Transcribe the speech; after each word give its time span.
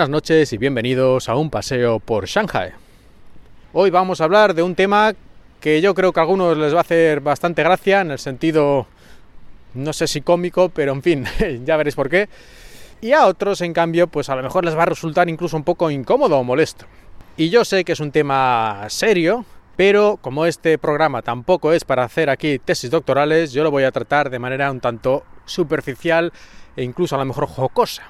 Buenas 0.00 0.12
noches 0.12 0.50
y 0.54 0.56
bienvenidos 0.56 1.28
a 1.28 1.36
un 1.36 1.50
paseo 1.50 2.00
por 2.00 2.24
Shanghai. 2.24 2.70
Hoy 3.74 3.90
vamos 3.90 4.22
a 4.22 4.24
hablar 4.24 4.54
de 4.54 4.62
un 4.62 4.74
tema 4.74 5.12
que 5.60 5.82
yo 5.82 5.94
creo 5.94 6.10
que 6.14 6.20
a 6.20 6.22
algunos 6.22 6.56
les 6.56 6.72
va 6.72 6.78
a 6.78 6.80
hacer 6.80 7.20
bastante 7.20 7.62
gracia, 7.62 8.00
en 8.00 8.10
el 8.10 8.18
sentido, 8.18 8.86
no 9.74 9.92
sé 9.92 10.06
si 10.06 10.22
cómico, 10.22 10.70
pero 10.70 10.92
en 10.92 11.02
fin, 11.02 11.26
ya 11.66 11.76
veréis 11.76 11.96
por 11.96 12.08
qué. 12.08 12.30
Y 13.02 13.12
a 13.12 13.26
otros, 13.26 13.60
en 13.60 13.74
cambio, 13.74 14.06
pues 14.06 14.30
a 14.30 14.36
lo 14.36 14.42
mejor 14.42 14.64
les 14.64 14.74
va 14.74 14.84
a 14.84 14.86
resultar 14.86 15.28
incluso 15.28 15.58
un 15.58 15.64
poco 15.64 15.90
incómodo 15.90 16.38
o 16.38 16.44
molesto. 16.44 16.86
Y 17.36 17.50
yo 17.50 17.66
sé 17.66 17.84
que 17.84 17.92
es 17.92 18.00
un 18.00 18.10
tema 18.10 18.86
serio, 18.88 19.44
pero 19.76 20.18
como 20.22 20.46
este 20.46 20.78
programa 20.78 21.20
tampoco 21.20 21.74
es 21.74 21.84
para 21.84 22.04
hacer 22.04 22.30
aquí 22.30 22.58
tesis 22.58 22.90
doctorales, 22.90 23.52
yo 23.52 23.62
lo 23.62 23.70
voy 23.70 23.84
a 23.84 23.92
tratar 23.92 24.30
de 24.30 24.38
manera 24.38 24.70
un 24.70 24.80
tanto 24.80 25.24
superficial 25.44 26.32
e 26.74 26.84
incluso 26.84 27.16
a 27.16 27.18
lo 27.18 27.26
mejor 27.26 27.46
jocosa. 27.46 28.04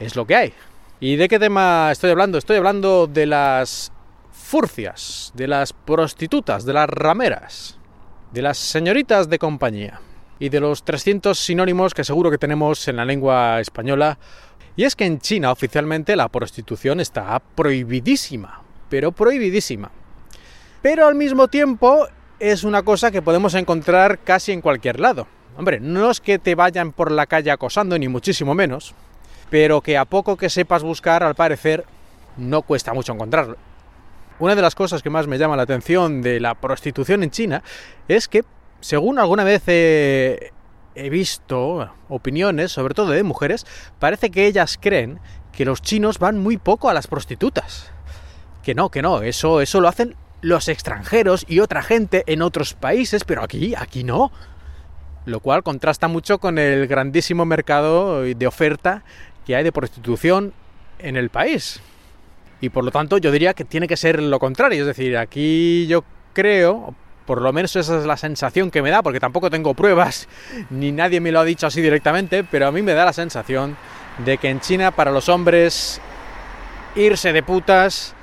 Es 0.00 0.16
lo 0.16 0.26
que 0.26 0.34
hay. 0.34 0.52
¿Y 0.98 1.16
de 1.16 1.28
qué 1.28 1.38
tema 1.38 1.90
estoy 1.92 2.10
hablando? 2.10 2.38
Estoy 2.38 2.56
hablando 2.56 3.06
de 3.06 3.26
las 3.26 3.92
furcias, 4.32 5.30
de 5.34 5.46
las 5.46 5.74
prostitutas, 5.74 6.64
de 6.64 6.72
las 6.72 6.88
rameras, 6.88 7.78
de 8.32 8.40
las 8.40 8.56
señoritas 8.56 9.28
de 9.28 9.38
compañía 9.38 10.00
y 10.38 10.48
de 10.48 10.58
los 10.60 10.84
300 10.84 11.38
sinónimos 11.38 11.92
que 11.92 12.02
seguro 12.02 12.30
que 12.30 12.38
tenemos 12.38 12.88
en 12.88 12.96
la 12.96 13.04
lengua 13.04 13.60
española. 13.60 14.18
Y 14.74 14.84
es 14.84 14.96
que 14.96 15.04
en 15.04 15.20
China 15.20 15.52
oficialmente 15.52 16.16
la 16.16 16.30
prostitución 16.30 17.00
está 17.00 17.42
prohibidísima, 17.54 18.62
pero 18.88 19.12
prohibidísima. 19.12 19.90
Pero 20.80 21.06
al 21.06 21.14
mismo 21.14 21.48
tiempo 21.48 22.08
es 22.40 22.64
una 22.64 22.84
cosa 22.84 23.10
que 23.10 23.20
podemos 23.20 23.52
encontrar 23.52 24.20
casi 24.20 24.52
en 24.52 24.62
cualquier 24.62 24.98
lado. 25.00 25.26
Hombre, 25.58 25.78
no 25.78 26.10
es 26.10 26.22
que 26.22 26.38
te 26.38 26.54
vayan 26.54 26.92
por 26.92 27.12
la 27.12 27.26
calle 27.26 27.50
acosando, 27.50 27.98
ni 27.98 28.08
muchísimo 28.08 28.54
menos, 28.54 28.94
pero 29.50 29.80
que 29.80 29.96
a 29.96 30.04
poco 30.04 30.36
que 30.36 30.50
sepas 30.50 30.82
buscar, 30.82 31.22
al 31.22 31.34
parecer, 31.34 31.84
no 32.36 32.62
cuesta 32.62 32.92
mucho 32.92 33.12
encontrarlo. 33.12 33.56
Una 34.38 34.54
de 34.54 34.62
las 34.62 34.74
cosas 34.74 35.02
que 35.02 35.10
más 35.10 35.26
me 35.26 35.38
llama 35.38 35.56
la 35.56 35.62
atención 35.62 36.20
de 36.20 36.40
la 36.40 36.54
prostitución 36.54 37.22
en 37.22 37.30
China 37.30 37.62
es 38.06 38.28
que, 38.28 38.44
según 38.80 39.18
alguna 39.18 39.44
vez 39.44 39.62
he, 39.66 40.52
visto 41.10 41.90
opiniones, 42.08 42.72
sobre 42.72 42.94
todo 42.94 43.12
de 43.12 43.22
mujeres, 43.22 43.66
parece 43.98 44.30
que 44.30 44.46
ellas 44.46 44.78
creen 44.80 45.20
que 45.52 45.64
los 45.64 45.80
chinos 45.80 46.18
van 46.18 46.38
muy 46.38 46.58
poco 46.58 46.90
a 46.90 46.94
las 46.94 47.06
prostitutas. 47.06 47.90
Que 48.62 48.74
no, 48.74 48.90
que 48.90 49.00
no, 49.00 49.22
eso, 49.22 49.60
eso 49.62 49.80
lo 49.80 49.88
hacen 49.88 50.16
los 50.42 50.68
extranjeros 50.68 51.46
y 51.48 51.60
otra 51.60 51.82
gente 51.82 52.22
en 52.26 52.42
otros 52.42 52.74
países, 52.74 53.24
pero 53.24 53.42
aquí, 53.42 53.74
aquí 53.74 54.04
no. 54.04 54.32
Lo 55.24 55.40
cual 55.40 55.62
contrasta 55.62 56.08
mucho 56.08 56.38
con 56.38 56.58
el 56.58 56.86
grandísimo 56.86 57.46
mercado 57.46 58.22
de 58.22 58.46
oferta 58.46 59.02
que 59.46 59.56
hay 59.56 59.64
de 59.64 59.72
prostitución 59.72 60.52
en 60.98 61.16
el 61.16 61.30
país. 61.30 61.80
Y 62.60 62.70
por 62.70 62.84
lo 62.84 62.90
tanto 62.90 63.18
yo 63.18 63.30
diría 63.30 63.54
que 63.54 63.64
tiene 63.64 63.86
que 63.86 63.96
ser 63.96 64.20
lo 64.20 64.38
contrario. 64.38 64.80
Es 64.82 64.86
decir, 64.86 65.16
aquí 65.16 65.86
yo 65.86 66.04
creo, 66.32 66.94
por 67.26 67.40
lo 67.40 67.52
menos 67.52 67.76
esa 67.76 67.98
es 67.98 68.06
la 68.06 68.16
sensación 68.16 68.70
que 68.70 68.82
me 68.82 68.90
da, 68.90 69.02
porque 69.02 69.20
tampoco 69.20 69.50
tengo 69.50 69.74
pruebas, 69.74 70.28
ni 70.70 70.92
nadie 70.92 71.20
me 71.20 71.32
lo 71.32 71.40
ha 71.40 71.44
dicho 71.44 71.66
así 71.66 71.80
directamente, 71.80 72.44
pero 72.44 72.66
a 72.66 72.72
mí 72.72 72.82
me 72.82 72.92
da 72.92 73.04
la 73.04 73.12
sensación 73.12 73.76
de 74.24 74.38
que 74.38 74.48
en 74.48 74.60
China 74.60 74.90
para 74.90 75.10
los 75.10 75.28
hombres 75.28 76.00
irse 76.94 77.32
de 77.32 77.42
putas 77.42 78.14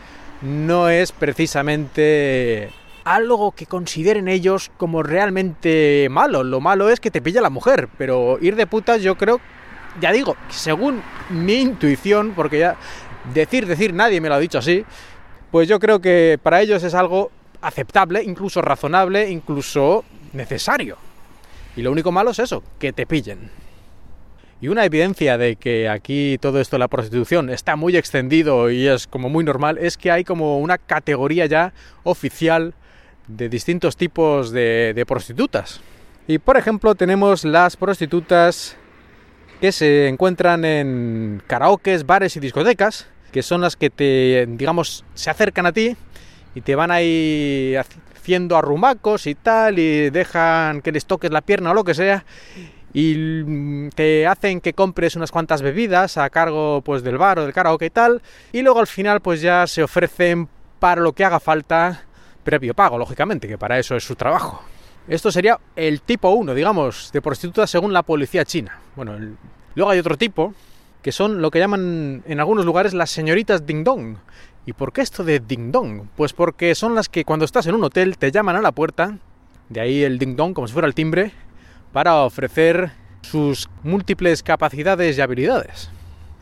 no 0.41 0.89
es 0.89 1.11
precisamente 1.11 2.71
algo 3.03 3.51
que 3.51 3.66
consideren 3.66 4.28
ellos 4.28 4.72
como 4.78 5.03
realmente 5.03 6.07
malo. 6.09 6.44
Lo 6.44 6.59
malo 6.59 6.90
es 6.90 7.00
que 7.00 7.11
te 7.11 7.22
pilla 7.22 7.41
la 7.41 7.50
mujer, 7.50 7.90
pero 7.97 8.38
ir 8.41 8.55
de 8.55 8.67
putas 8.67 9.01
yo 9.01 9.16
creo, 9.16 9.40
ya 9.99 10.11
digo, 10.11 10.35
según 10.49 11.01
mi 11.29 11.55
intuición, 11.55 12.33
porque 12.35 12.59
ya 12.59 12.77
decir, 13.33 13.65
decir, 13.65 13.93
nadie 13.93 14.21
me 14.21 14.29
lo 14.29 14.35
ha 14.35 14.39
dicho 14.39 14.57
así, 14.57 14.85
pues 15.51 15.67
yo 15.67 15.79
creo 15.79 15.99
que 15.99 16.39
para 16.41 16.61
ellos 16.61 16.83
es 16.83 16.93
algo 16.93 17.31
aceptable, 17.61 18.23
incluso 18.23 18.61
razonable, 18.61 19.29
incluso 19.29 20.03
necesario. 20.33 20.97
Y 21.75 21.81
lo 21.81 21.91
único 21.91 22.11
malo 22.11 22.31
es 22.31 22.39
eso, 22.39 22.63
que 22.79 22.93
te 22.93 23.05
pillen. 23.05 23.49
Y 24.61 24.69
una 24.69 24.85
evidencia 24.85 25.37
de 25.37 25.57
que 25.57 25.89
aquí 25.89 26.37
todo 26.39 26.61
esto 26.61 26.77
de 26.77 26.79
la 26.79 26.87
prostitución 26.87 27.49
está 27.49 27.75
muy 27.75 27.97
extendido 27.97 28.71
y 28.71 28.87
es 28.87 29.07
como 29.07 29.27
muy 29.27 29.43
normal 29.43 29.77
es 29.77 29.97
que 29.97 30.09
hay 30.09 30.23
como 30.23 30.59
una 30.59 30.77
categoría 30.77 31.45
ya 31.47 31.73
oficial 32.03 32.73
de 33.27 33.49
distintos 33.49 33.97
tipos 33.97 34.51
de, 34.51 34.93
de 34.95 35.05
prostitutas. 35.05 35.81
Y 36.27 36.37
por 36.37 36.55
ejemplo 36.55 36.95
tenemos 36.95 37.43
las 37.43 37.75
prostitutas 37.75 38.77
que 39.63 39.72
se 39.72 40.09
encuentran 40.09 40.66
en 40.66 41.41
karaokes, 41.47 42.06
bares 42.06 42.35
y 42.35 42.41
discotecas, 42.41 43.07
que 43.31 43.41
son 43.41 43.62
las 43.62 43.78
que 43.78 43.90
te, 43.90 44.46
digamos, 44.46 45.06
se 45.13 45.29
acercan 45.29 45.66
a 45.66 45.72
ti 45.72 45.96
y 46.53 46.59
te 46.59 46.75
van 46.75 46.91
ahí 46.91 47.73
haciendo 47.78 48.57
arrumacos 48.57 49.25
y 49.25 49.35
tal, 49.35 49.79
y 49.79 50.09
dejan 50.09 50.81
que 50.81 50.91
les 50.91 51.06
toques 51.06 51.31
la 51.31 51.40
pierna 51.40 51.72
o 51.72 51.73
lo 51.73 51.85
que 51.85 51.94
sea, 51.94 52.25
y 52.91 53.90
te 53.91 54.28
hacen 54.28 54.59
que 54.59 54.73
compres 54.73 55.16
unas 55.16 55.31
cuantas 55.31 55.62
bebidas 55.62 56.18
a 56.18 56.29
cargo 56.29 56.81
pues 56.81 57.02
del 57.02 57.18
bar 57.18 57.40
o 57.40 57.44
del 57.44 57.53
karaoke 57.53 57.85
y 57.85 57.90
tal, 57.90 58.22
y 58.52 58.63
luego 58.63 58.81
al 58.81 58.88
final 58.88 59.22
pues 59.22 59.40
ya 59.40 59.66
se 59.66 59.81
ofrecen 59.81 60.50
para 60.79 61.00
lo 61.00 61.13
que 61.13 61.23
haga 61.23 61.40
falta 61.40 62.03
previo 62.44 62.73
pago, 62.73 62.97
lógicamente, 62.97 63.47
que 63.47 63.57
para 63.57 63.79
eso 63.79 63.96
es 63.96 64.03
su 64.03 64.18
trabajo. 64.18 64.62
Esto 65.08 65.31
sería 65.31 65.59
el 65.75 66.02
tipo 66.02 66.30
1, 66.30 66.53
digamos, 66.53 67.12
de 67.12 67.22
prostitutas 67.22 67.69
según 67.69 67.91
la 67.91 68.03
policía 68.03 68.46
china. 68.46 68.80
Bueno, 68.96 69.18
luego 69.75 69.91
hay 69.91 70.00
otro 70.00 70.18
tipo, 70.18 70.53
que 71.02 71.12
son 71.12 71.41
lo 71.41 71.52
que 71.52 71.59
llaman 71.59 72.24
en 72.25 72.40
algunos 72.40 72.66
lugares 72.66 72.94
las 72.94 73.09
señoritas 73.09 73.66
ding 73.66 73.84
dong. 73.84 74.16
¿Y 74.66 74.72
por 74.72 74.94
qué 74.94 75.02
esto 75.02 75.25
de 75.25 75.41
ding 75.41 75.72
dong? 75.72 76.08
Pues 76.16 76.31
porque 76.31 76.74
son 76.74 76.96
las 76.96 77.09
que 77.09 77.25
cuando 77.25 77.44
estás 77.44 77.68
en 77.68 77.75
un 77.75 77.84
hotel 77.84 78.18
te 78.18 78.31
llaman 78.31 78.56
a 78.56 78.62
la 78.62 78.72
puerta, 78.72 79.18
de 79.68 79.81
ahí 79.81 80.03
el 80.03 80.18
ding 80.18 80.38
dong 80.38 80.53
como 80.53 80.68
si 80.68 80.74
fuera 80.74 80.88
el 80.88 80.96
timbre, 80.96 81.34
para 81.91 82.16
ofrecer 82.24 82.94
sus 83.22 83.70
múltiples 83.84 84.41
capacidades 84.41 85.18
y 85.18 85.22
habilidades. 85.22 85.90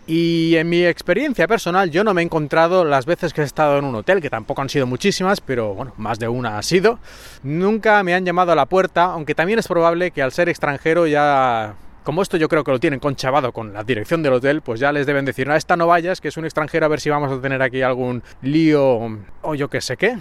Y 0.07 0.55
en 0.55 0.67
mi 0.67 0.83
experiencia 0.83 1.47
personal 1.47 1.91
yo 1.91 2.03
no 2.03 2.13
me 2.13 2.21
he 2.21 2.25
encontrado 2.25 2.83
las 2.83 3.05
veces 3.05 3.33
que 3.33 3.41
he 3.41 3.43
estado 3.45 3.77
en 3.77 3.85
un 3.85 3.95
hotel, 3.95 4.19
que 4.19 4.29
tampoco 4.29 4.61
han 4.61 4.69
sido 4.69 4.87
muchísimas, 4.87 5.41
pero 5.41 5.73
bueno, 5.75 5.93
más 5.97 6.19
de 6.19 6.27
una 6.27 6.57
ha 6.57 6.63
sido. 6.63 6.99
Nunca 7.43 8.01
me 8.03 8.13
han 8.13 8.25
llamado 8.25 8.51
a 8.51 8.55
la 8.55 8.65
puerta, 8.65 9.05
aunque 9.05 9.35
también 9.35 9.59
es 9.59 9.67
probable 9.67 10.11
que 10.11 10.21
al 10.21 10.31
ser 10.31 10.49
extranjero 10.49 11.07
ya 11.07 11.75
como 12.03 12.23
esto 12.23 12.35
yo 12.37 12.49
creo 12.49 12.63
que 12.63 12.71
lo 12.71 12.79
tienen 12.79 12.99
conchavado 12.99 13.51
con 13.51 13.73
la 13.73 13.83
dirección 13.83 14.23
del 14.23 14.33
hotel, 14.33 14.61
pues 14.61 14.79
ya 14.79 14.91
les 14.91 15.05
deben 15.05 15.23
decir, 15.23 15.47
no, 15.47 15.55
esta 15.55 15.75
no 15.75 15.85
vayas, 15.85 16.19
que 16.19 16.29
es 16.29 16.37
un 16.37 16.45
extranjero, 16.45 16.85
a 16.85 16.89
ver 16.89 16.99
si 16.99 17.11
vamos 17.11 17.31
a 17.31 17.39
tener 17.39 17.61
aquí 17.61 17.83
algún 17.83 18.23
lío 18.41 19.07
o 19.41 19.55
yo 19.55 19.69
qué 19.69 19.81
sé 19.81 19.97
qué. 19.97 20.17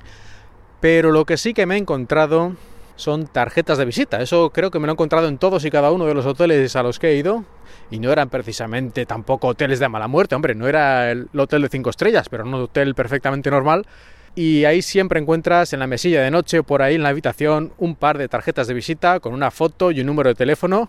Pero 0.81 1.11
lo 1.11 1.25
que 1.25 1.37
sí 1.37 1.55
que 1.55 1.67
me 1.67 1.77
he 1.77 1.79
encontrado 1.79 2.55
son 2.97 3.27
tarjetas 3.27 3.79
de 3.79 3.85
visita. 3.85 4.21
Eso 4.21 4.51
creo 4.51 4.71
que 4.71 4.79
me 4.79 4.87
lo 4.87 4.93
he 4.93 4.95
encontrado 4.95 5.29
en 5.29 5.39
todos 5.39 5.65
y 5.65 5.71
cada 5.71 5.91
uno 5.91 6.07
de 6.07 6.15
los 6.15 6.27
hoteles 6.27 6.77
a 6.77 6.83
los 6.83 6.99
que 6.99 7.11
he 7.11 7.17
ido. 7.17 7.45
Y 7.91 7.99
no 7.99 8.13
eran 8.13 8.29
precisamente 8.29 9.07
tampoco 9.07 9.49
hoteles 9.49 9.81
de 9.81 9.89
mala 9.89 10.07
muerte, 10.07 10.35
hombre, 10.35 10.55
no 10.55 10.69
era 10.69 11.11
el 11.11 11.29
hotel 11.37 11.63
de 11.63 11.69
cinco 11.69 11.91
estrellas, 11.91 12.29
pero 12.29 12.45
un 12.45 12.55
hotel 12.55 12.95
perfectamente 12.95 13.51
normal. 13.51 13.87
Y 14.35 14.65
ahí 14.65 14.81
siempre 14.81 15.19
encuentras 15.19 15.73
en 15.73 15.81
la 15.81 15.89
mesilla 15.89 16.23
de 16.23 16.31
noche 16.31 16.63
por 16.63 16.83
ahí 16.83 16.95
en 16.95 17.03
la 17.03 17.09
habitación 17.09 17.73
un 17.79 17.97
par 17.97 18.17
de 18.17 18.29
tarjetas 18.29 18.69
de 18.69 18.75
visita 18.75 19.19
con 19.19 19.35
una 19.35 19.51
foto 19.51 19.91
y 19.91 20.01
un 20.01 20.07
número 20.07 20.29
de 20.29 20.37
teléfono 20.37 20.89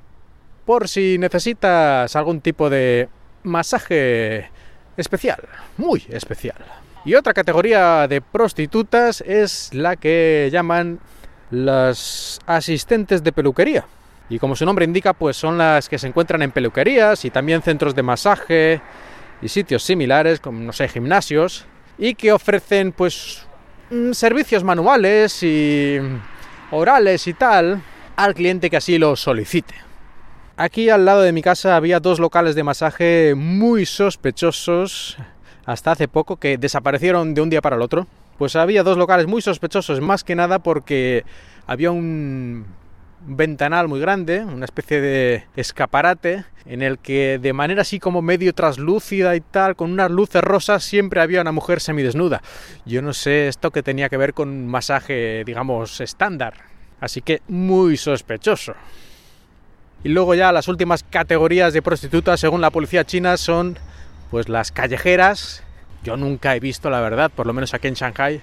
por 0.65 0.87
si 0.87 1.17
necesitas 1.17 2.15
algún 2.15 2.41
tipo 2.41 2.69
de 2.69 3.09
masaje 3.43 4.49
especial, 4.95 5.39
muy 5.77 6.03
especial. 6.09 6.57
Y 7.03 7.15
otra 7.15 7.33
categoría 7.33 8.07
de 8.07 8.21
prostitutas 8.21 9.21
es 9.21 9.73
la 9.73 9.95
que 9.95 10.49
llaman 10.51 10.99
las 11.51 12.39
asistentes 12.45 13.23
de 13.23 13.31
peluquería. 13.31 13.85
Y 14.29 14.39
como 14.39 14.55
su 14.55 14.65
nombre 14.65 14.85
indica, 14.85 15.13
pues 15.13 15.35
son 15.35 15.57
las 15.57 15.89
que 15.89 15.99
se 15.99 16.07
encuentran 16.07 16.41
en 16.41 16.51
peluquerías 16.51 17.25
y 17.25 17.29
también 17.29 17.61
centros 17.61 17.93
de 17.93 18.01
masaje 18.01 18.81
y 19.41 19.49
sitios 19.49 19.83
similares, 19.83 20.39
como 20.39 20.61
no 20.61 20.71
sé, 20.71 20.87
gimnasios, 20.87 21.65
y 21.97 22.15
que 22.15 22.31
ofrecen 22.31 22.93
pues 22.93 23.45
mm, 23.89 24.13
servicios 24.13 24.63
manuales 24.63 25.43
y 25.43 25.97
orales 26.71 27.27
y 27.27 27.33
tal 27.33 27.81
al 28.15 28.33
cliente 28.33 28.69
que 28.69 28.77
así 28.77 28.97
lo 28.97 29.15
solicite. 29.15 29.75
Aquí 30.55 30.89
al 30.89 31.05
lado 31.05 31.21
de 31.21 31.31
mi 31.33 31.41
casa 31.41 31.75
había 31.75 31.99
dos 31.99 32.19
locales 32.19 32.55
de 32.55 32.63
masaje 32.63 33.33
muy 33.35 33.85
sospechosos 33.85 35.17
hasta 35.65 35.91
hace 35.91 36.07
poco 36.07 36.37
que 36.37 36.57
desaparecieron 36.57 37.33
de 37.33 37.41
un 37.41 37.49
día 37.49 37.61
para 37.61 37.75
el 37.75 37.81
otro. 37.81 38.07
Pues 38.41 38.55
había 38.55 38.81
dos 38.81 38.97
locales 38.97 39.27
muy 39.27 39.43
sospechosos, 39.43 40.01
más 40.01 40.23
que 40.23 40.33
nada 40.33 40.57
porque 40.57 41.25
había 41.67 41.91
un 41.91 42.65
ventanal 43.23 43.87
muy 43.87 43.99
grande, 43.99 44.43
una 44.43 44.65
especie 44.65 44.99
de 44.99 45.45
escaparate, 45.55 46.45
en 46.65 46.81
el 46.81 46.97
que 46.97 47.37
de 47.39 47.53
manera 47.53 47.83
así 47.83 47.99
como 47.99 48.23
medio 48.23 48.55
traslúcida 48.55 49.35
y 49.35 49.41
tal, 49.41 49.75
con 49.75 49.91
unas 49.91 50.09
luces 50.09 50.41
rosas, 50.41 50.83
siempre 50.83 51.21
había 51.21 51.41
una 51.41 51.51
mujer 51.51 51.81
semidesnuda. 51.81 52.41
Yo 52.83 53.03
no 53.03 53.13
sé 53.13 53.47
esto 53.47 53.69
que 53.69 53.83
tenía 53.83 54.09
que 54.09 54.17
ver 54.17 54.33
con 54.33 54.49
un 54.49 54.65
masaje, 54.65 55.43
digamos, 55.45 56.01
estándar. 56.01 56.55
Así 56.99 57.21
que 57.21 57.43
muy 57.47 57.95
sospechoso. 57.95 58.73
Y 60.03 60.09
luego 60.09 60.33
ya 60.33 60.51
las 60.51 60.67
últimas 60.67 61.03
categorías 61.03 61.73
de 61.73 61.83
prostitutas, 61.83 62.39
según 62.39 62.61
la 62.61 62.71
policía 62.71 63.05
china, 63.05 63.37
son 63.37 63.77
pues 64.31 64.49
las 64.49 64.71
callejeras, 64.71 65.63
yo 66.03 66.17
nunca 66.17 66.55
he 66.55 66.59
visto, 66.59 66.89
la 66.89 66.99
verdad, 67.01 67.31
por 67.33 67.45
lo 67.45 67.53
menos 67.53 67.73
aquí 67.73 67.87
en 67.87 67.93
Shanghai, 67.93 68.41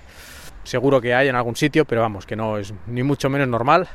seguro 0.64 1.00
que 1.00 1.14
hay 1.14 1.28
en 1.28 1.36
algún 1.36 1.56
sitio, 1.56 1.84
pero 1.84 2.00
vamos, 2.00 2.26
que 2.26 2.36
no 2.36 2.58
es 2.58 2.72
ni 2.86 3.02
mucho 3.02 3.28
menos 3.28 3.48
normal. 3.48 3.88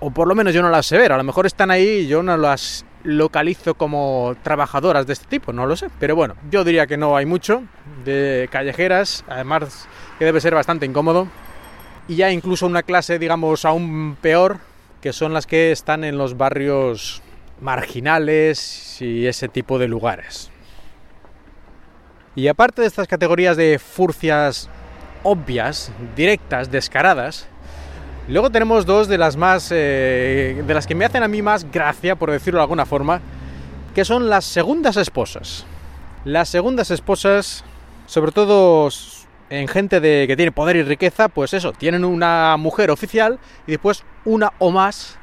O 0.00 0.10
por 0.10 0.28
lo 0.28 0.34
menos 0.34 0.54
yo 0.54 0.62
no 0.62 0.70
las 0.70 0.86
sé 0.86 0.98
ver, 0.98 1.12
a 1.12 1.16
lo 1.16 1.24
mejor 1.24 1.46
están 1.46 1.70
ahí 1.70 2.00
y 2.00 2.06
yo 2.06 2.22
no 2.22 2.36
las 2.36 2.84
localizo 3.02 3.74
como 3.74 4.36
trabajadoras 4.42 5.06
de 5.06 5.14
este 5.14 5.26
tipo, 5.26 5.52
no 5.52 5.66
lo 5.66 5.76
sé. 5.76 5.88
Pero 5.98 6.14
bueno, 6.14 6.36
yo 6.50 6.62
diría 6.62 6.86
que 6.86 6.96
no 6.96 7.16
hay 7.16 7.26
mucho 7.26 7.64
de 8.04 8.48
callejeras, 8.52 9.24
además 9.28 9.88
que 10.18 10.24
debe 10.24 10.40
ser 10.40 10.54
bastante 10.54 10.86
incómodo. 10.86 11.28
Y 12.06 12.16
ya 12.16 12.30
incluso 12.30 12.66
una 12.66 12.82
clase, 12.82 13.18
digamos, 13.18 13.64
aún 13.64 14.16
peor, 14.20 14.58
que 15.00 15.12
son 15.12 15.34
las 15.34 15.46
que 15.46 15.72
están 15.72 16.04
en 16.04 16.16
los 16.16 16.36
barrios 16.36 17.22
marginales 17.60 19.00
y 19.02 19.26
ese 19.26 19.48
tipo 19.48 19.78
de 19.78 19.88
lugares. 19.88 20.50
Y 22.38 22.46
aparte 22.46 22.82
de 22.82 22.86
estas 22.86 23.08
categorías 23.08 23.56
de 23.56 23.80
furcias 23.80 24.70
obvias, 25.24 25.90
directas, 26.14 26.70
descaradas, 26.70 27.48
luego 28.28 28.48
tenemos 28.48 28.86
dos 28.86 29.08
de 29.08 29.18
las 29.18 29.36
más. 29.36 29.70
Eh, 29.72 30.62
de 30.64 30.72
las 30.72 30.86
que 30.86 30.94
me 30.94 31.04
hacen 31.04 31.24
a 31.24 31.26
mí 31.26 31.42
más 31.42 31.68
gracia, 31.68 32.14
por 32.14 32.30
decirlo 32.30 32.58
de 32.60 32.62
alguna 32.62 32.86
forma, 32.86 33.20
que 33.92 34.04
son 34.04 34.28
las 34.28 34.44
segundas 34.44 34.96
esposas. 34.96 35.66
Las 36.24 36.48
segundas 36.48 36.92
esposas, 36.92 37.64
sobre 38.06 38.30
todo 38.30 38.88
en 39.50 39.66
gente 39.66 39.98
de, 39.98 40.26
que 40.28 40.36
tiene 40.36 40.52
poder 40.52 40.76
y 40.76 40.84
riqueza, 40.84 41.28
pues 41.28 41.54
eso, 41.54 41.72
tienen 41.72 42.04
una 42.04 42.56
mujer 42.56 42.92
oficial 42.92 43.40
y 43.66 43.72
después 43.72 44.04
una 44.24 44.52
o 44.60 44.70
más 44.70 45.17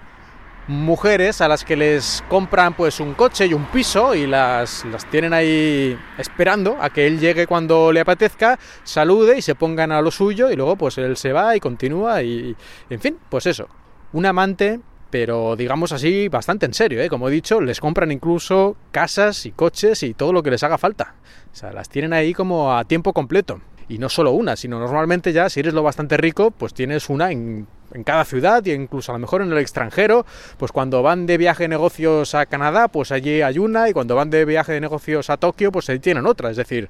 mujeres 0.68 1.42
a 1.42 1.48
las 1.48 1.64
que 1.64 1.76
les 1.76 2.24
compran 2.28 2.74
pues 2.74 3.00
un 3.00 3.14
coche 3.14 3.46
y 3.46 3.54
un 3.54 3.66
piso 3.66 4.16
y 4.16 4.26
las, 4.26 4.84
las 4.86 5.10
tienen 5.10 5.34
ahí 5.34 5.98
esperando 6.18 6.78
a 6.80 6.90
que 6.90 7.06
él 7.08 7.20
llegue 7.20 7.48
cuando 7.48 7.92
le 7.92 8.00
apetezca, 8.00 8.58
salude 8.84 9.38
y 9.38 9.42
se 9.42 9.56
pongan 9.56 9.92
a 9.92 10.02
lo 10.02 10.12
suyo 10.12 10.50
y 10.50 10.56
luego 10.56 10.76
pues 10.76 10.98
él 10.98 11.18
se 11.18 11.34
va 11.34 11.56
y 11.56 11.60
continúa 11.60 12.24
y 12.24 12.56
en 12.90 13.00
fin, 13.00 13.18
pues 13.30 13.46
eso, 13.46 13.68
un 14.14 14.26
amante 14.26 14.80
pero 15.16 15.56
digamos 15.56 15.94
así 15.94 16.28
bastante 16.28 16.66
en 16.66 16.74
serio, 16.74 17.02
¿eh? 17.02 17.08
como 17.08 17.30
he 17.30 17.32
dicho, 17.32 17.62
les 17.62 17.80
compran 17.80 18.12
incluso 18.12 18.76
casas 18.92 19.46
y 19.46 19.52
coches 19.52 20.04
y 20.04 20.14
todo 20.14 20.34
lo 20.34 20.44
que 20.44 20.52
les 20.52 20.62
haga 20.64 20.78
falta. 20.78 21.16
O 21.54 21.56
sea, 21.56 21.72
las 21.72 21.88
tienen 21.88 22.12
ahí 22.12 22.34
como 22.34 22.76
a 22.76 22.84
tiempo 22.84 23.14
completo. 23.14 23.62
Y 23.88 23.98
no 23.98 24.10
solo 24.10 24.32
una, 24.32 24.58
sino 24.58 24.78
normalmente 24.78 25.32
ya, 25.32 25.48
si 25.48 25.62
eres 25.62 25.74
lo 25.74 25.84
bastante 25.84 26.18
rico, 26.18 26.52
pues 26.52 26.74
tienes 26.74 27.10
una 27.10 27.32
en 27.32 27.66
en 27.94 28.04
cada 28.04 28.26
ciudad 28.26 28.66
y 28.66 28.72
incluso 28.72 29.12
a 29.12 29.16
lo 29.16 29.20
mejor 29.20 29.42
en 29.42 29.52
el 29.52 29.58
extranjero, 29.58 30.26
pues 30.58 30.72
cuando 30.72 31.04
van 31.04 31.26
de 31.26 31.38
viaje 31.38 31.64
de 31.64 31.70
negocios 31.70 32.36
a 32.36 32.46
Canadá, 32.46 32.88
pues 32.88 33.12
allí 33.12 33.42
hay 33.42 33.60
una 33.60 33.90
y 33.90 33.94
cuando 33.94 34.16
van 34.16 34.30
de 34.30 34.46
viaje 34.46 34.74
de 34.74 34.82
negocios 34.82 35.30
a 35.30 35.38
Tokio, 35.38 35.72
pues 35.72 35.90
ahí 35.90 36.00
tienen 36.00 36.26
otra, 36.26 36.50
es 36.50 36.58
decir, 36.58 36.90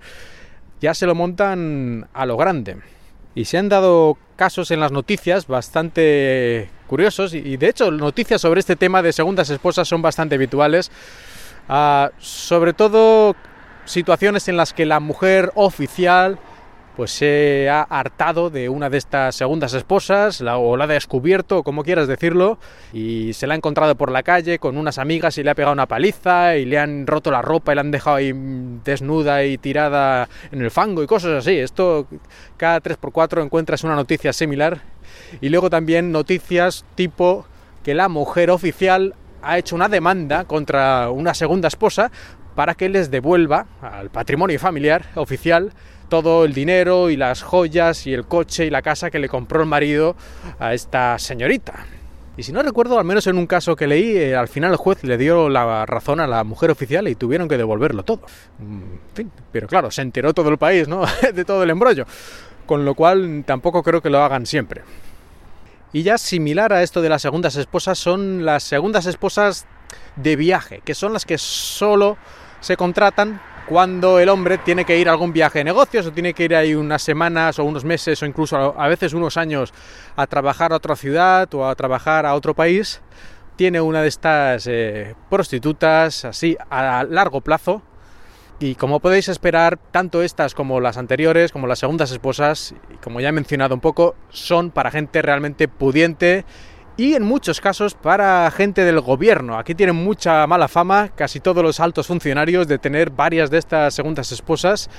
ya 0.81 0.93
se 0.93 1.05
lo 1.05 1.15
montan 1.15 2.07
a 2.13 2.25
lo 2.25 2.37
grande. 2.37 2.77
Y 3.33 3.45
se 3.45 3.57
han 3.57 3.67
dado 3.67 4.17
casos 4.35 4.71
en 4.71 4.79
las 4.79 4.91
noticias 4.91 5.47
bastante 5.47 6.69
curiosos 6.87 7.33
y 7.33 7.57
de 7.57 7.67
hecho 7.67 7.91
noticias 7.91 8.41
sobre 8.41 8.59
este 8.59 8.75
tema 8.75 9.01
de 9.01 9.11
segundas 9.11 9.49
esposas 9.49 9.87
son 9.87 10.01
bastante 10.01 10.35
habituales, 10.35 10.91
ah, 11.67 12.11
sobre 12.17 12.73
todo 12.73 13.35
situaciones 13.85 14.47
en 14.47 14.57
las 14.57 14.73
que 14.73 14.85
la 14.85 14.99
mujer 14.99 15.51
oficial 15.55 16.39
pues 16.95 17.11
se 17.11 17.69
ha 17.69 17.81
hartado 17.81 18.49
de 18.49 18.69
una 18.69 18.89
de 18.89 18.97
estas 18.97 19.35
segundas 19.35 19.73
esposas, 19.73 20.41
o 20.41 20.77
la 20.77 20.85
ha 20.85 20.87
descubierto, 20.87 21.63
como 21.63 21.83
quieras 21.83 22.07
decirlo, 22.07 22.57
y 22.93 23.33
se 23.33 23.47
la 23.47 23.53
ha 23.53 23.57
encontrado 23.57 23.95
por 23.95 24.11
la 24.11 24.23
calle 24.23 24.59
con 24.59 24.77
unas 24.77 24.97
amigas 24.97 25.37
y 25.37 25.43
le 25.43 25.51
ha 25.51 25.55
pegado 25.55 25.73
una 25.73 25.87
paliza 25.87 26.55
y 26.55 26.65
le 26.65 26.79
han 26.79 27.05
roto 27.05 27.31
la 27.31 27.41
ropa 27.41 27.71
y 27.71 27.75
la 27.75 27.81
han 27.81 27.91
dejado 27.91 28.17
ahí 28.17 28.31
desnuda 28.83 29.43
y 29.43 29.57
tirada 29.57 30.29
en 30.51 30.61
el 30.61 30.71
fango 30.71 31.03
y 31.03 31.07
cosas 31.07 31.31
así. 31.31 31.57
Esto 31.57 32.07
cada 32.57 32.81
3x4 32.81 33.43
encuentras 33.43 33.83
una 33.83 33.95
noticia 33.95 34.31
similar. 34.31 34.81
Y 35.41 35.49
luego 35.49 35.69
también 35.69 36.11
noticias 36.11 36.85
tipo 36.95 37.45
que 37.83 37.93
la 37.93 38.09
mujer 38.09 38.49
oficial 38.51 39.15
ha 39.41 39.57
hecho 39.57 39.75
una 39.75 39.89
demanda 39.89 40.45
contra 40.45 41.09
una 41.11 41.33
segunda 41.33 41.67
esposa 41.67 42.11
para 42.55 42.73
que 42.73 42.89
les 42.89 43.11
devuelva 43.11 43.67
al 43.81 44.09
patrimonio 44.09 44.57
familiar 44.59 45.05
oficial 45.15 45.73
todo 46.09 46.45
el 46.45 46.53
dinero 46.53 47.09
y 47.09 47.17
las 47.17 47.41
joyas 47.41 48.07
y 48.07 48.13
el 48.13 48.25
coche 48.25 48.65
y 48.65 48.69
la 48.69 48.81
casa 48.81 49.09
que 49.11 49.19
le 49.19 49.29
compró 49.29 49.61
el 49.61 49.67
marido 49.67 50.15
a 50.59 50.73
esta 50.73 51.17
señorita. 51.19 51.85
Y 52.37 52.43
si 52.43 52.51
no 52.51 52.61
recuerdo, 52.61 52.99
al 52.99 53.05
menos 53.05 53.27
en 53.27 53.37
un 53.37 53.47
caso 53.47 53.75
que 53.75 53.87
leí, 53.87 54.17
eh, 54.17 54.35
al 54.35 54.49
final 54.49 54.71
el 54.71 54.77
juez 54.77 55.03
le 55.03 55.17
dio 55.17 55.47
la 55.47 55.85
razón 55.85 56.19
a 56.19 56.27
la 56.27 56.43
mujer 56.43 56.69
oficial 56.69 57.07
y 57.07 57.15
tuvieron 57.15 57.47
que 57.47 57.57
devolverlo 57.57 58.03
todo. 58.03 58.21
Mm, 58.59 59.21
pero 59.51 59.67
claro, 59.67 59.89
se 59.89 60.01
enteró 60.01 60.33
todo 60.33 60.49
el 60.49 60.57
país, 60.57 60.87
¿no? 60.87 61.03
de 61.33 61.45
todo 61.45 61.63
el 61.63 61.69
embrollo. 61.69 62.05
Con 62.65 62.83
lo 62.83 62.93
cual 62.93 63.43
tampoco 63.45 63.83
creo 63.83 64.01
que 64.01 64.09
lo 64.09 64.21
hagan 64.21 64.45
siempre. 64.45 64.81
Y 65.93 66.03
ya 66.03 66.17
similar 66.17 66.73
a 66.73 66.83
esto 66.83 67.01
de 67.01 67.07
las 67.07 67.21
segundas 67.21 67.55
esposas 67.55 67.97
son 67.97 68.43
las 68.43 68.63
segundas 68.63 69.05
esposas 69.05 69.65
de 70.17 70.35
viaje, 70.35 70.81
que 70.83 70.93
son 70.93 71.13
las 71.13 71.25
que 71.25 71.37
solo 71.37 72.17
se 72.59 72.75
contratan 72.75 73.39
cuando 73.67 74.19
el 74.19 74.29
hombre 74.29 74.57
tiene 74.59 74.85
que 74.85 74.97
ir 74.97 75.09
a 75.09 75.11
algún 75.11 75.33
viaje 75.33 75.59
de 75.59 75.65
negocios 75.65 76.05
o 76.05 76.11
tiene 76.11 76.33
que 76.33 76.43
ir 76.43 76.55
ahí 76.55 76.75
unas 76.75 77.01
semanas 77.01 77.57
o 77.59 77.63
unos 77.63 77.83
meses 77.83 78.21
o 78.21 78.25
incluso 78.25 78.79
a 78.79 78.87
veces 78.87 79.13
unos 79.13 79.37
años 79.37 79.73
a 80.15 80.27
trabajar 80.27 80.71
a 80.71 80.75
otra 80.75 80.95
ciudad 80.95 81.51
o 81.53 81.67
a 81.67 81.75
trabajar 81.75 82.25
a 82.25 82.35
otro 82.35 82.53
país, 82.53 83.01
tiene 83.55 83.81
una 83.81 84.01
de 84.01 84.07
estas 84.07 84.67
eh, 84.67 85.15
prostitutas 85.29 86.25
así 86.25 86.57
a 86.69 87.05
largo 87.09 87.41
plazo. 87.41 87.81
Y 88.57 88.75
como 88.75 89.01
podéis 89.01 89.27
esperar, 89.27 89.77
tanto 89.91 90.21
estas 90.21 90.53
como 90.53 90.79
las 90.79 90.97
anteriores, 90.97 91.51
como 91.51 91.67
las 91.67 91.79
segundas 91.79 92.11
esposas, 92.11 92.73
como 93.03 93.19
ya 93.19 93.29
he 93.29 93.33
mencionado 93.33 93.75
un 93.75 93.81
poco, 93.81 94.15
son 94.29 94.71
para 94.71 94.91
gente 94.91 95.21
realmente 95.21 95.67
pudiente 95.67 96.45
y 96.97 97.13
en 97.13 97.23
muchos 97.23 97.59
casos 97.59 97.93
para 97.93 98.49
gente 98.51 98.83
del 98.83 99.01
gobierno. 99.01 99.57
Aquí 99.57 99.75
tienen 99.75 99.95
mucha 99.95 100.47
mala 100.47 100.67
fama 100.67 101.09
casi 101.15 101.39
todos 101.39 101.63
los 101.63 101.79
altos 101.79 102.07
funcionarios 102.07 102.67
de 102.67 102.77
tener 102.77 103.09
varias 103.09 103.49
de 103.49 103.57
estas 103.57 103.93
segundas 103.93 104.31
esposas, 104.31 104.89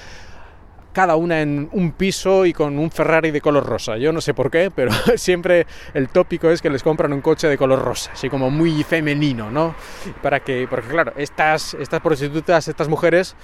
cada 0.92 1.16
una 1.16 1.40
en 1.42 1.68
un 1.72 1.92
piso 1.92 2.46
y 2.46 2.52
con 2.52 2.78
un 2.78 2.90
Ferrari 2.90 3.30
de 3.30 3.40
color 3.40 3.64
rosa. 3.64 3.96
Yo 3.96 4.12
no 4.12 4.20
sé 4.20 4.34
por 4.34 4.50
qué, 4.50 4.70
pero 4.74 4.92
siempre 5.16 5.66
el 5.94 6.08
tópico 6.08 6.50
es 6.50 6.60
que 6.62 6.70
les 6.70 6.82
compran 6.82 7.12
un 7.12 7.20
coche 7.20 7.48
de 7.48 7.58
color 7.58 7.82
rosa, 7.82 8.12
así 8.12 8.28
como 8.28 8.50
muy 8.50 8.82
femenino, 8.82 9.50
¿no? 9.50 9.74
Para 10.22 10.40
que, 10.40 10.66
porque 10.68 10.88
claro, 10.88 11.12
estas, 11.16 11.74
estas 11.74 12.00
prostitutas, 12.00 12.68
estas 12.68 12.88
mujeres 12.88 13.36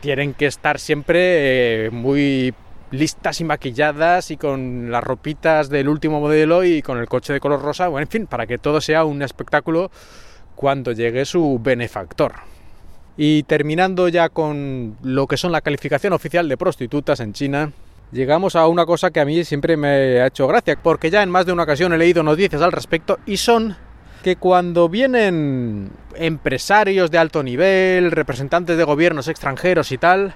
tienen 0.00 0.34
que 0.34 0.46
estar 0.46 0.78
siempre 0.78 1.86
eh, 1.86 1.90
muy 1.90 2.54
listas 2.94 3.40
y 3.40 3.44
maquilladas 3.44 4.30
y 4.30 4.36
con 4.36 4.90
las 4.90 5.04
ropitas 5.04 5.68
del 5.68 5.88
último 5.88 6.20
modelo 6.20 6.64
y 6.64 6.82
con 6.82 6.98
el 6.98 7.08
coche 7.08 7.32
de 7.32 7.40
color 7.40 7.62
rosa, 7.62 7.88
bueno, 7.88 8.04
en 8.04 8.10
fin, 8.10 8.26
para 8.26 8.46
que 8.46 8.58
todo 8.58 8.80
sea 8.80 9.04
un 9.04 9.22
espectáculo 9.22 9.90
cuando 10.54 10.92
llegue 10.92 11.24
su 11.24 11.58
benefactor. 11.62 12.32
Y 13.16 13.44
terminando 13.44 14.08
ya 14.08 14.28
con 14.28 14.96
lo 15.02 15.26
que 15.26 15.36
son 15.36 15.52
la 15.52 15.60
calificación 15.60 16.12
oficial 16.12 16.48
de 16.48 16.56
prostitutas 16.56 17.20
en 17.20 17.32
China, 17.32 17.72
llegamos 18.12 18.56
a 18.56 18.66
una 18.66 18.86
cosa 18.86 19.10
que 19.10 19.20
a 19.20 19.24
mí 19.24 19.44
siempre 19.44 19.76
me 19.76 20.20
ha 20.20 20.26
hecho 20.26 20.46
gracia, 20.46 20.78
porque 20.82 21.10
ya 21.10 21.22
en 21.22 21.30
más 21.30 21.46
de 21.46 21.52
una 21.52 21.64
ocasión 21.64 21.92
he 21.92 21.98
leído 21.98 22.22
noticias 22.22 22.62
al 22.62 22.72
respecto 22.72 23.18
y 23.26 23.36
son 23.36 23.76
que 24.22 24.36
cuando 24.36 24.88
vienen 24.88 25.90
empresarios 26.16 27.10
de 27.10 27.18
alto 27.18 27.42
nivel, 27.42 28.10
representantes 28.10 28.76
de 28.78 28.84
gobiernos 28.84 29.28
extranjeros 29.28 29.92
y 29.92 29.98
tal, 29.98 30.34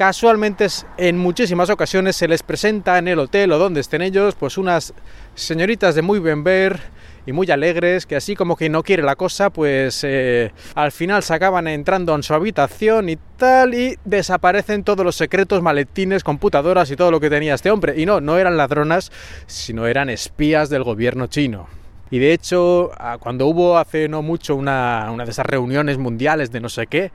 casualmente 0.00 0.66
en 0.96 1.18
muchísimas 1.18 1.68
ocasiones 1.68 2.16
se 2.16 2.26
les 2.26 2.42
presenta 2.42 2.96
en 2.96 3.06
el 3.06 3.18
hotel 3.18 3.52
o 3.52 3.58
donde 3.58 3.82
estén 3.82 4.00
ellos, 4.00 4.34
pues 4.34 4.56
unas 4.56 4.94
señoritas 5.34 5.94
de 5.94 6.00
muy 6.00 6.18
buen 6.18 6.42
ver 6.42 6.80
y 7.26 7.32
muy 7.32 7.50
alegres, 7.50 8.06
que 8.06 8.16
así 8.16 8.34
como 8.34 8.56
que 8.56 8.70
no 8.70 8.82
quiere 8.82 9.02
la 9.02 9.14
cosa, 9.14 9.50
pues 9.50 10.02
eh, 10.04 10.52
al 10.74 10.90
final 10.90 11.22
se 11.22 11.34
acaban 11.34 11.68
entrando 11.68 12.14
en 12.14 12.22
su 12.22 12.32
habitación 12.32 13.10
y 13.10 13.18
tal, 13.36 13.74
y 13.74 13.98
desaparecen 14.06 14.84
todos 14.84 15.04
los 15.04 15.16
secretos, 15.16 15.60
maletines, 15.60 16.24
computadoras 16.24 16.90
y 16.90 16.96
todo 16.96 17.10
lo 17.10 17.20
que 17.20 17.28
tenía 17.28 17.52
este 17.52 17.70
hombre. 17.70 18.00
Y 18.00 18.06
no, 18.06 18.22
no 18.22 18.38
eran 18.38 18.56
ladronas, 18.56 19.12
sino 19.46 19.86
eran 19.86 20.08
espías 20.08 20.70
del 20.70 20.82
gobierno 20.82 21.26
chino. 21.26 21.66
Y 22.10 22.20
de 22.20 22.32
hecho, 22.32 22.90
cuando 23.20 23.46
hubo 23.48 23.76
hace 23.76 24.08
no 24.08 24.22
mucho 24.22 24.56
una, 24.56 25.10
una 25.12 25.26
de 25.26 25.30
esas 25.30 25.44
reuniones 25.44 25.98
mundiales 25.98 26.50
de 26.50 26.60
no 26.60 26.70
sé 26.70 26.86
qué, 26.86 27.12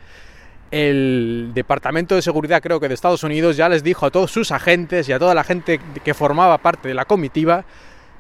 el 0.76 1.52
Departamento 1.54 2.16
de 2.16 2.22
Seguridad, 2.22 2.62
creo 2.62 2.82
que 2.82 2.90
de 2.90 2.96
Estados 2.96 3.24
Unidos, 3.24 3.56
ya 3.56 3.70
les 3.70 3.82
dijo 3.82 4.06
a 4.06 4.12
todos 4.12 4.30
sus 4.30 4.52
agentes 4.52 5.08
y 5.08 5.14
a 5.14 5.20
toda 5.20 5.34
la 5.34 5.46
gente 5.46 5.80
que 6.04 6.14
formaba 6.14 6.58
parte 6.58 6.90
de 6.90 6.94
la 6.94 7.06
comitiva, 7.06 7.64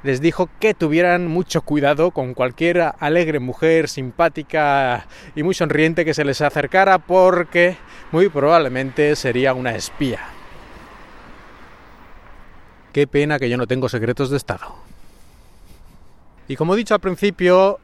les 0.03 0.21
dijo 0.21 0.49
que 0.61 0.73
tuvieran 0.73 1.27
mucho 1.27 1.63
cuidado 1.63 2.11
con 2.11 2.33
cualquier 2.33 2.93
alegre 2.99 3.39
mujer 3.39 3.89
simpática 3.89 5.05
y 5.35 5.43
muy 5.43 5.53
sonriente 5.53 6.05
que 6.05 6.13
se 6.13 6.23
les 6.23 6.39
acercara 6.39 6.97
porque 6.97 7.75
muy 8.13 8.29
probablemente 8.29 9.17
sería 9.17 9.53
una 9.53 9.75
espía. 9.75 10.21
Qué 12.93 13.05
pena 13.05 13.37
que 13.37 13.49
yo 13.49 13.57
no 13.57 13.67
tengo 13.67 13.89
secretos 13.89 14.29
de 14.29 14.37
Estado. 14.37 14.77
Y 16.47 16.55
como 16.55 16.73
he 16.73 16.77
dicho 16.77 16.93
al 16.93 17.01
principio, 17.01 17.81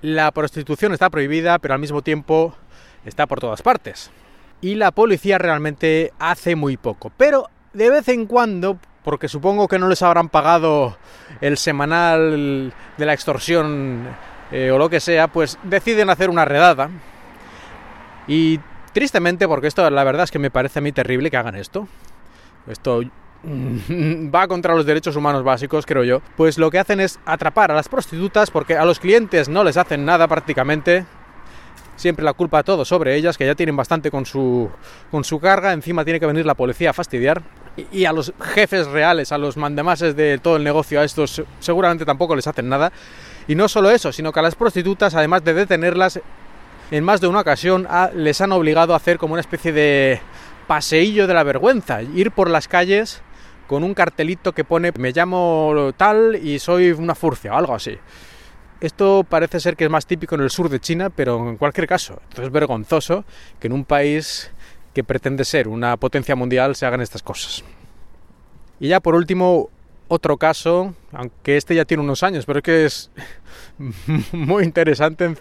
la 0.00 0.32
prostitución 0.32 0.92
está 0.92 1.08
prohibida, 1.08 1.60
pero 1.60 1.74
al 1.74 1.80
mismo 1.80 2.02
tiempo 2.02 2.56
está 3.04 3.26
por 3.26 3.40
todas 3.40 3.62
partes. 3.62 4.10
y 4.60 4.76
la 4.76 4.92
policía 4.92 5.38
realmente 5.38 6.12
hace 6.20 6.54
muy 6.54 6.76
poco. 6.76 7.10
Pero 7.16 7.48
de 7.72 7.90
vez 7.90 8.08
en 8.08 8.26
cuando, 8.26 8.78
porque 9.04 9.28
supongo 9.28 9.66
que 9.66 9.78
no 9.78 9.88
les 9.88 10.02
habrán 10.02 10.28
pagado 10.28 10.96
el 11.40 11.58
semanal 11.58 12.72
de 12.96 13.06
la 13.06 13.12
extorsión 13.12 14.06
eh, 14.52 14.70
o 14.70 14.78
lo 14.78 14.88
que 14.88 15.00
sea, 15.00 15.28
pues 15.28 15.58
deciden 15.64 16.10
hacer 16.10 16.30
una 16.30 16.44
redada. 16.44 16.90
Y 18.28 18.60
tristemente, 18.92 19.48
porque 19.48 19.66
esto 19.66 19.88
la 19.90 20.04
verdad 20.04 20.24
es 20.24 20.30
que 20.30 20.38
me 20.38 20.50
parece 20.50 20.78
a 20.78 20.82
mí 20.82 20.92
terrible 20.92 21.30
que 21.30 21.36
hagan 21.36 21.56
esto. 21.56 21.88
Esto 22.68 23.02
va 23.44 24.46
contra 24.46 24.74
los 24.76 24.86
derechos 24.86 25.16
humanos 25.16 25.42
básicos, 25.42 25.86
creo 25.86 26.04
yo. 26.04 26.22
Pues 26.36 26.58
lo 26.58 26.70
que 26.70 26.78
hacen 26.78 27.00
es 27.00 27.18
atrapar 27.26 27.72
a 27.72 27.74
las 27.74 27.88
prostitutas 27.88 28.52
porque 28.52 28.76
a 28.76 28.84
los 28.84 29.00
clientes 29.00 29.48
no 29.48 29.64
les 29.64 29.76
hacen 29.76 30.04
nada 30.04 30.28
prácticamente 30.28 31.04
siempre 32.02 32.24
la 32.24 32.34
culpa 32.34 32.62
todo 32.62 32.84
sobre 32.84 33.16
ellas, 33.16 33.38
que 33.38 33.46
ya 33.46 33.54
tienen 33.54 33.76
bastante 33.76 34.10
con 34.10 34.26
su, 34.26 34.68
con 35.10 35.24
su 35.24 35.38
carga, 35.38 35.72
encima 35.72 36.04
tiene 36.04 36.20
que 36.20 36.26
venir 36.26 36.44
la 36.44 36.54
policía 36.54 36.90
a 36.90 36.92
fastidiar. 36.92 37.42
Y, 37.90 38.04
a 38.04 38.12
los 38.12 38.34
jefes 38.38 38.86
reales, 38.88 39.32
a 39.32 39.38
los 39.38 39.56
mandamases 39.56 40.14
de 40.14 40.36
todo 40.36 40.56
el 40.56 40.64
negocio, 40.64 41.00
a 41.00 41.04
estos 41.04 41.42
seguramente 41.58 42.04
tampoco 42.04 42.36
les 42.36 42.46
hacen 42.46 42.68
nada. 42.68 42.92
Y 43.48 43.54
no 43.54 43.66
solo 43.68 43.90
eso, 43.90 44.12
sino 44.12 44.30
que 44.30 44.40
a 44.40 44.42
las 44.42 44.56
prostitutas, 44.56 45.14
además 45.14 45.42
de 45.42 45.54
detenerlas, 45.54 46.20
en 46.90 47.04
más 47.04 47.22
de 47.22 47.28
una 47.28 47.40
ocasión 47.40 47.88
les 48.14 48.40
han 48.42 48.52
obligado 48.52 48.92
a 48.92 48.96
hacer 48.96 49.16
como 49.16 49.32
una 49.32 49.40
especie 49.40 49.72
de 49.72 50.20
paseillo 50.66 51.26
de 51.26 51.32
la 51.32 51.44
vergüenza, 51.44 52.02
ir 52.02 52.32
por 52.32 52.50
las 52.50 52.68
calles 52.68 53.22
con 53.66 53.84
un 53.84 53.94
cartelito 53.94 54.52
que 54.52 54.64
pone 54.64 54.92
me 54.98 55.12
llamo 55.12 55.92
tal 55.96 56.36
y 56.36 56.58
soy 56.58 56.90
una 56.90 57.14
furcia 57.14 57.54
o 57.54 57.56
algo 57.56 57.74
así. 57.74 57.96
Esto 58.82 59.24
parece 59.28 59.60
ser 59.60 59.76
que 59.76 59.84
es 59.84 59.90
más 59.90 60.06
típico 60.06 60.34
en 60.34 60.40
el 60.40 60.50
sur 60.50 60.68
de 60.68 60.80
China, 60.80 61.08
pero 61.08 61.48
en 61.48 61.56
cualquier 61.56 61.86
caso, 61.86 62.20
es 62.36 62.50
vergonzoso 62.50 63.24
que 63.60 63.68
en 63.68 63.74
un 63.74 63.84
país 63.84 64.50
que 64.92 65.04
pretende 65.04 65.44
ser 65.44 65.68
una 65.68 65.96
potencia 65.96 66.34
mundial 66.34 66.74
se 66.74 66.84
hagan 66.84 67.00
estas 67.00 67.22
cosas. 67.22 67.62
Y 68.80 68.88
ya 68.88 68.98
por 68.98 69.14
último, 69.14 69.70
otro 70.08 70.36
caso, 70.36 70.96
aunque 71.12 71.56
este 71.56 71.76
ya 71.76 71.84
tiene 71.84 72.02
unos 72.02 72.24
años, 72.24 72.44
pero 72.44 72.58
es 72.58 72.64
que 72.64 72.84
es 72.84 73.10
muy 74.32 74.64
interesante 74.64 75.36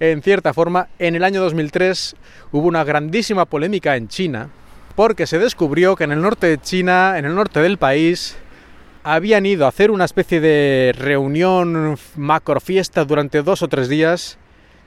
en, 0.00 0.22
cierta 0.22 0.54
forma. 0.54 0.88
En 0.98 1.14
el 1.14 1.22
año 1.22 1.42
2003 1.42 2.16
hubo 2.52 2.66
una 2.66 2.82
grandísima 2.82 3.44
polémica 3.44 3.96
en 3.96 4.08
China 4.08 4.48
porque 4.94 5.26
se 5.26 5.38
descubrió 5.38 5.96
que 5.96 6.04
en 6.04 6.12
el 6.12 6.22
norte 6.22 6.46
de 6.46 6.58
China, 6.58 7.18
en 7.18 7.26
el 7.26 7.34
norte 7.34 7.60
del 7.60 7.76
país, 7.76 8.38
habían 9.06 9.46
ido 9.46 9.66
a 9.66 9.68
hacer 9.68 9.92
una 9.92 10.04
especie 10.04 10.40
de 10.40 10.92
reunión 10.98 11.96
macrofiesta 12.16 13.04
durante 13.04 13.44
dos 13.44 13.62
o 13.62 13.68
tres 13.68 13.88
días 13.88 14.36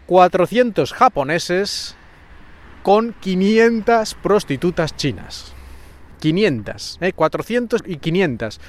400 0.07 0.91
japoneses 0.91 1.95
con 2.83 3.13
500 3.13 4.15
prostitutas 4.15 4.93
chinas. 4.97 5.53
500, 6.19 6.97
¿eh? 6.99 7.13
400 7.13 7.83
y 7.85 7.95
500. 7.95 8.59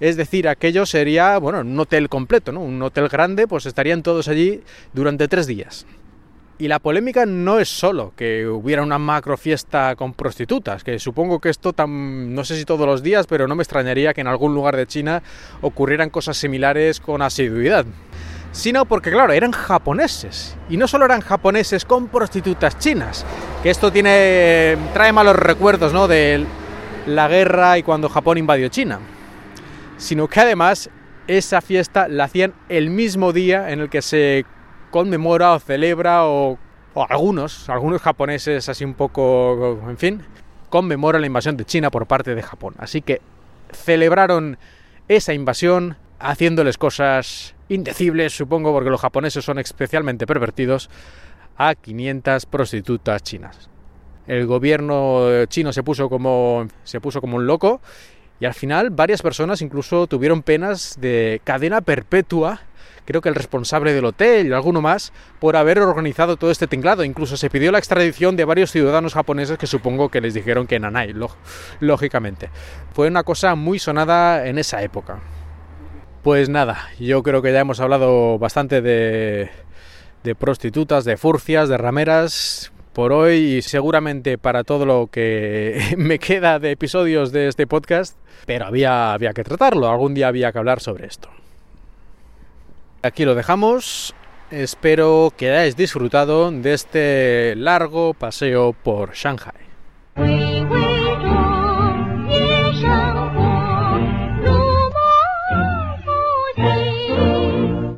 Es 0.00 0.16
decir, 0.16 0.48
aquello 0.48 0.86
sería, 0.86 1.36
bueno, 1.36 1.60
un 1.60 1.78
hotel 1.78 2.08
completo, 2.08 2.50
¿no? 2.50 2.60
Un 2.60 2.80
hotel 2.80 3.10
grande, 3.10 3.46
pues 3.46 3.66
estarían 3.66 4.02
todos 4.02 4.28
allí 4.28 4.62
durante 4.94 5.28
tres 5.28 5.46
días. 5.46 5.84
Y 6.56 6.68
la 6.68 6.78
polémica 6.78 7.26
no 7.26 7.58
es 7.58 7.68
solo 7.68 8.12
que 8.16 8.46
hubiera 8.46 8.82
una 8.82 8.98
macro 8.98 9.36
fiesta 9.36 9.96
con 9.96 10.14
prostitutas, 10.14 10.84
que 10.84 11.00
supongo 11.00 11.40
que 11.40 11.48
esto 11.48 11.72
tan, 11.72 12.32
no 12.32 12.44
sé 12.44 12.56
si 12.56 12.64
todos 12.64 12.86
los 12.86 13.02
días, 13.02 13.26
pero 13.26 13.48
no 13.48 13.56
me 13.56 13.64
extrañaría 13.64 14.14
que 14.14 14.20
en 14.20 14.28
algún 14.28 14.54
lugar 14.54 14.76
de 14.76 14.86
China 14.86 15.20
ocurrieran 15.62 16.10
cosas 16.10 16.36
similares 16.36 17.00
con 17.00 17.22
asiduidad. 17.22 17.84
Sino 18.52 18.84
porque, 18.84 19.10
claro, 19.10 19.32
eran 19.32 19.50
japoneses. 19.50 20.56
Y 20.70 20.76
no 20.76 20.86
solo 20.86 21.06
eran 21.06 21.22
japoneses 21.22 21.84
con 21.84 22.06
prostitutas 22.06 22.78
chinas, 22.78 23.26
que 23.64 23.70
esto 23.70 23.90
tiene, 23.90 24.76
trae 24.92 25.12
malos 25.12 25.34
recuerdos, 25.34 25.92
¿no? 25.92 26.06
De 26.06 26.44
la 27.08 27.26
guerra 27.26 27.78
y 27.78 27.82
cuando 27.82 28.08
Japón 28.08 28.38
invadió 28.38 28.68
China. 28.68 29.00
Sino 29.96 30.28
que 30.28 30.38
además 30.38 30.88
esa 31.26 31.60
fiesta 31.60 32.06
la 32.06 32.24
hacían 32.24 32.54
el 32.68 32.90
mismo 32.90 33.32
día 33.32 33.70
en 33.72 33.80
el 33.80 33.90
que 33.90 34.02
se 34.02 34.44
conmemora 34.94 35.54
o 35.54 35.58
celebra 35.58 36.24
o, 36.24 36.56
algunos, 36.94 37.68
algunos 37.68 38.00
japoneses 38.00 38.68
así 38.68 38.84
un 38.84 38.94
poco, 38.94 39.82
en 39.88 39.98
fin, 39.98 40.22
conmemoran 40.70 41.20
la 41.20 41.26
invasión 41.26 41.56
de 41.56 41.64
China 41.64 41.90
por 41.90 42.06
parte 42.06 42.36
de 42.36 42.42
Japón. 42.42 42.76
Así 42.78 43.02
que 43.02 43.20
celebraron 43.72 44.56
esa 45.08 45.34
invasión 45.34 45.96
haciéndoles 46.20 46.78
cosas 46.78 47.56
indecibles, 47.68 48.36
supongo, 48.36 48.72
porque 48.72 48.88
los 48.88 49.00
japoneses 49.00 49.44
son 49.44 49.58
especialmente 49.58 50.28
pervertidos, 50.28 50.88
a 51.56 51.74
500 51.74 52.46
prostitutas 52.46 53.20
chinas. 53.24 53.68
El 54.28 54.46
gobierno 54.46 55.44
chino 55.46 55.72
se 55.72 55.82
puso 55.82 56.08
como 56.08 56.68
se 56.84 57.00
puso 57.00 57.20
como 57.20 57.36
un 57.36 57.48
loco 57.48 57.80
y 58.40 58.46
al 58.46 58.54
final 58.54 58.90
varias 58.90 59.22
personas 59.22 59.62
incluso 59.62 60.06
tuvieron 60.06 60.42
penas 60.42 60.96
de 61.00 61.40
cadena 61.44 61.80
perpetua 61.80 62.60
creo 63.04 63.20
que 63.20 63.28
el 63.28 63.34
responsable 63.34 63.92
del 63.92 64.04
hotel 64.04 64.48
y 64.48 64.52
alguno 64.52 64.80
más, 64.80 65.12
por 65.40 65.56
haber 65.56 65.78
organizado 65.78 66.36
todo 66.36 66.50
este 66.50 66.66
tinglado. 66.66 67.04
Incluso 67.04 67.36
se 67.36 67.50
pidió 67.50 67.72
la 67.72 67.78
extradición 67.78 68.36
de 68.36 68.44
varios 68.44 68.70
ciudadanos 68.70 69.14
japoneses 69.14 69.58
que 69.58 69.66
supongo 69.66 70.08
que 70.08 70.20
les 70.20 70.34
dijeron 70.34 70.66
que 70.66 70.80
nanay, 70.80 71.14
lógicamente. 71.80 72.50
Fue 72.92 73.08
una 73.08 73.22
cosa 73.22 73.54
muy 73.54 73.78
sonada 73.78 74.46
en 74.46 74.58
esa 74.58 74.82
época. 74.82 75.20
Pues 76.22 76.48
nada, 76.48 76.88
yo 76.98 77.22
creo 77.22 77.42
que 77.42 77.52
ya 77.52 77.60
hemos 77.60 77.80
hablado 77.80 78.38
bastante 78.38 78.80
de, 78.80 79.50
de 80.22 80.34
prostitutas, 80.34 81.04
de 81.04 81.18
furcias, 81.18 81.68
de 81.68 81.76
rameras 81.76 82.72
por 82.94 83.12
hoy 83.12 83.56
y 83.56 83.62
seguramente 83.62 84.38
para 84.38 84.64
todo 84.64 84.86
lo 84.86 85.08
que 85.08 85.94
me 85.98 86.18
queda 86.18 86.58
de 86.58 86.70
episodios 86.70 87.32
de 87.32 87.48
este 87.48 87.66
podcast, 87.66 88.16
pero 88.46 88.64
había, 88.64 89.12
había 89.12 89.34
que 89.34 89.44
tratarlo, 89.44 89.90
algún 89.90 90.14
día 90.14 90.28
había 90.28 90.52
que 90.52 90.58
hablar 90.58 90.80
sobre 90.80 91.06
esto. 91.06 91.28
Aquí 93.02 93.26
lo 93.26 93.34
dejamos. 93.34 94.14
Espero 94.50 95.32
que 95.36 95.50
hayáis 95.50 95.76
disfrutado 95.76 96.50
de 96.50 96.72
este 96.72 97.54
largo 97.56 98.14
paseo 98.14 98.72
por 98.72 99.12
Shanghai. 99.12 100.53